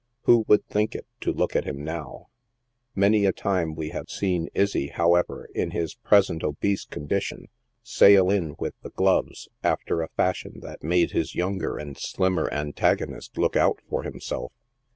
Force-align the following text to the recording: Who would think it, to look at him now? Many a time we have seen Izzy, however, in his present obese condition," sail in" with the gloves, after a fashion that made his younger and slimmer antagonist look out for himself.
Who 0.23 0.45
would 0.47 0.65
think 0.65 0.95
it, 0.95 1.05
to 1.19 1.31
look 1.31 1.55
at 1.55 1.65
him 1.65 1.83
now? 1.83 2.29
Many 2.95 3.25
a 3.27 3.31
time 3.31 3.75
we 3.75 3.89
have 3.89 4.09
seen 4.09 4.49
Izzy, 4.55 4.87
however, 4.87 5.47
in 5.53 5.69
his 5.69 5.93
present 5.93 6.43
obese 6.43 6.85
condition," 6.85 7.49
sail 7.83 8.31
in" 8.31 8.55
with 8.57 8.73
the 8.81 8.89
gloves, 8.89 9.47
after 9.61 10.01
a 10.01 10.09
fashion 10.17 10.61
that 10.61 10.81
made 10.83 11.11
his 11.11 11.35
younger 11.35 11.77
and 11.77 11.95
slimmer 11.99 12.49
antagonist 12.51 13.37
look 13.37 13.55
out 13.55 13.77
for 13.87 14.01
himself. 14.01 14.51